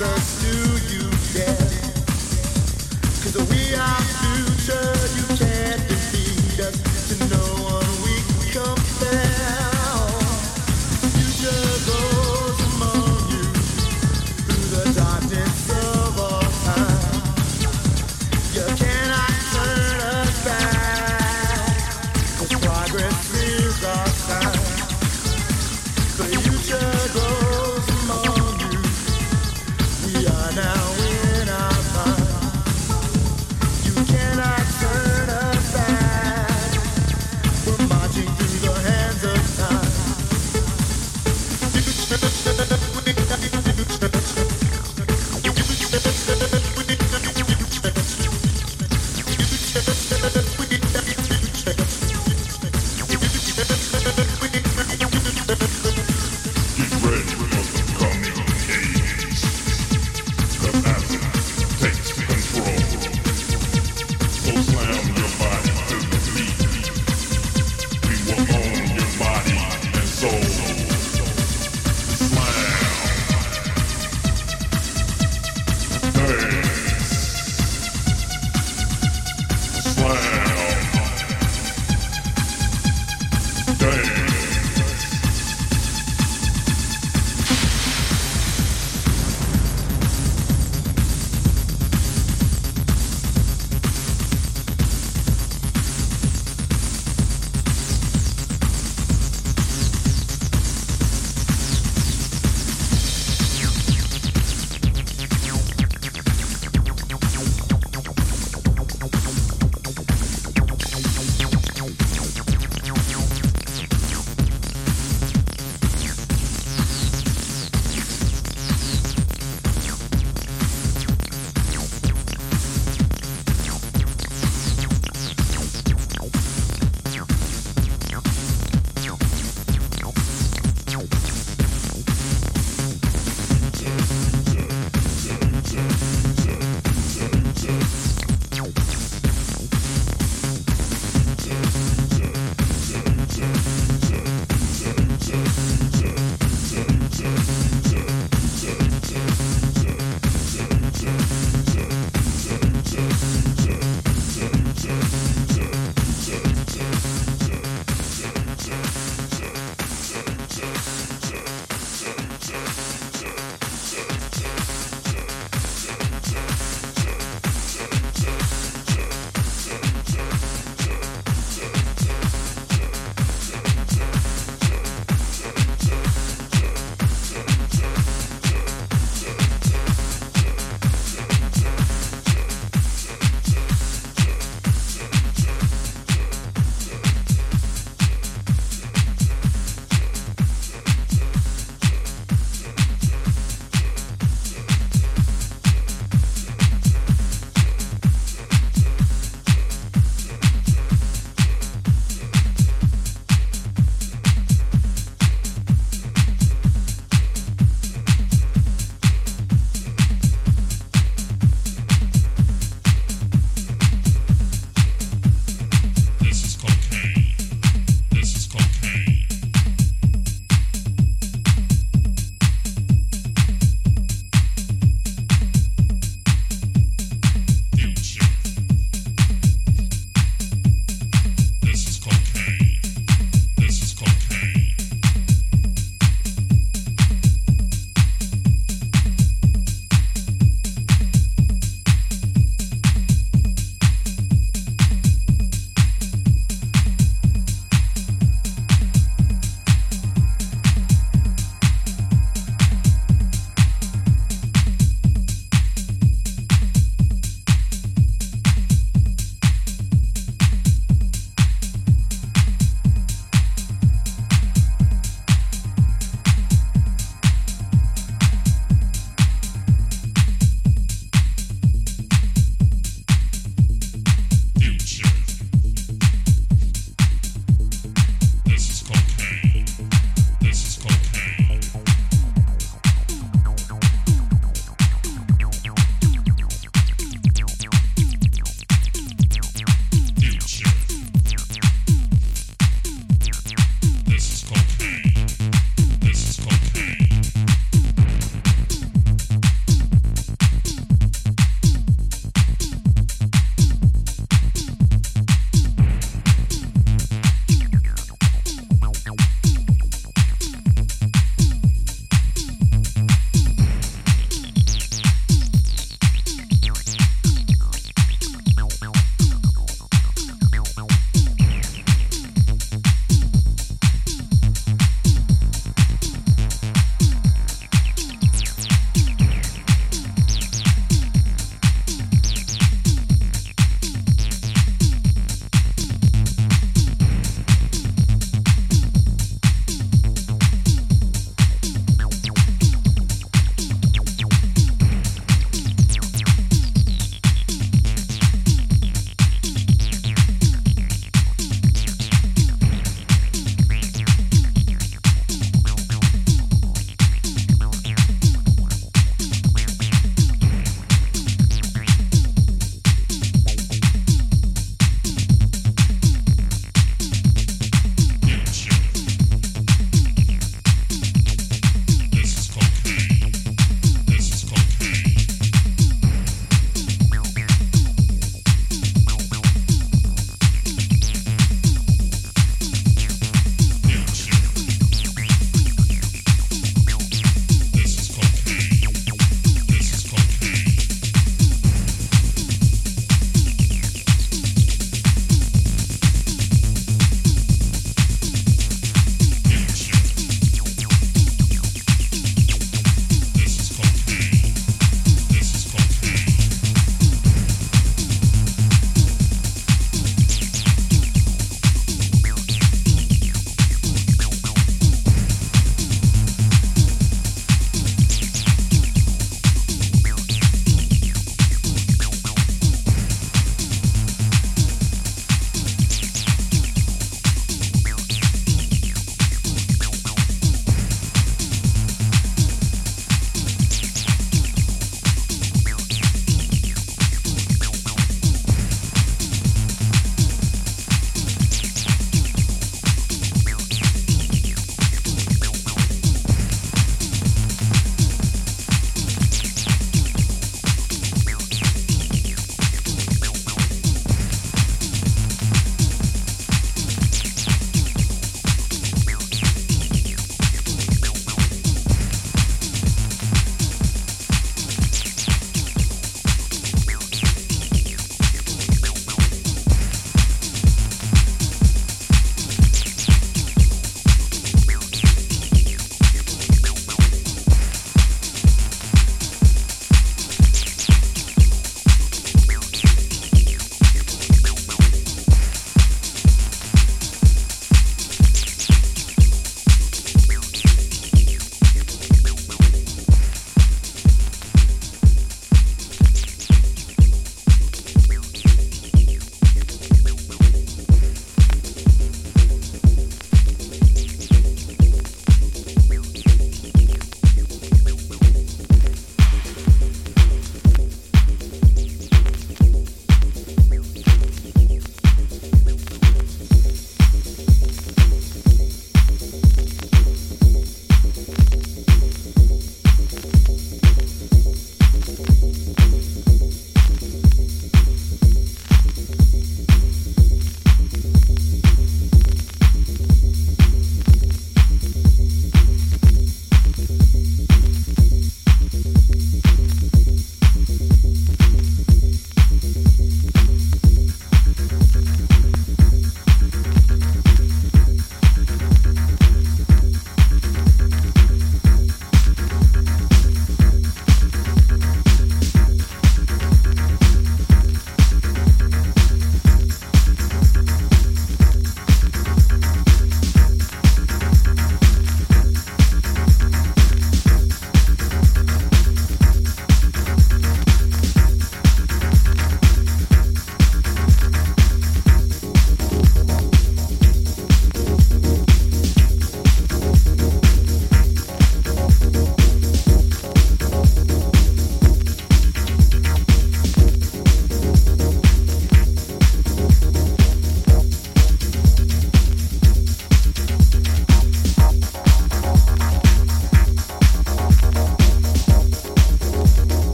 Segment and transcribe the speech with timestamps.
[0.00, 0.33] answers.